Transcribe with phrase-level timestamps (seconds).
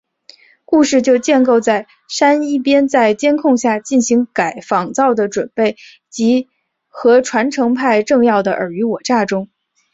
[0.65, 4.27] 故事就建构在珊一边在监控下进行
[4.67, 5.77] 仿造的准备
[6.09, 6.49] 及
[6.87, 9.47] 和传承派政要的尔虞我诈中。